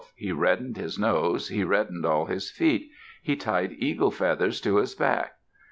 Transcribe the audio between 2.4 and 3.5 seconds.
feet. He